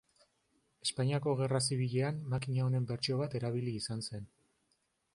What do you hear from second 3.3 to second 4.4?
erabili izan zen.